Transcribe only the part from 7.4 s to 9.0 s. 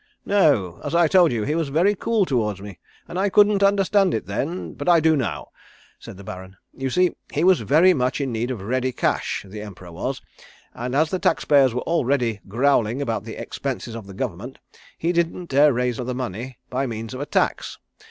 was very much in need of ready